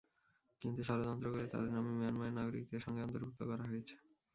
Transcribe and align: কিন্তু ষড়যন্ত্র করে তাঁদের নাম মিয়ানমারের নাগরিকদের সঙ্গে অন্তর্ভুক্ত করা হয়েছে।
কিন্তু 0.61 0.81
ষড়যন্ত্র 0.83 1.27
করে 1.33 1.45
তাঁদের 1.47 1.71
নাম 1.75 1.85
মিয়ানমারের 1.91 2.37
নাগরিকদের 2.39 2.83
সঙ্গে 2.85 3.03
অন্তর্ভুক্ত 3.03 3.41
করা 3.43 3.63
হয়েছে। 3.63 3.95